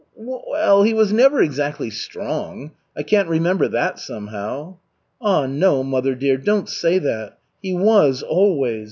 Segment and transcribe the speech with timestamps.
[0.15, 2.71] "Well, he was never exactly strong.
[2.97, 4.77] I can't remember that, somehow."
[5.21, 7.37] "Ah no, mother dear, don't say that.
[7.61, 8.79] He was, always.